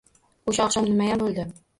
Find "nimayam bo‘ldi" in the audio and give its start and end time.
0.87-1.45